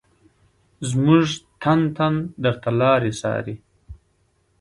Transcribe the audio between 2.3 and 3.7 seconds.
درته لاري څاري